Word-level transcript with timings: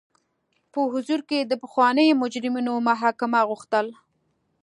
په 0.71 0.79
حضور 0.91 1.19
کې 1.29 1.39
د 1.45 1.53
پخوانیو 1.61 2.19
مجرمینو 2.23 2.73
محاکمه 2.87 3.39
غوښتل. 3.49 3.87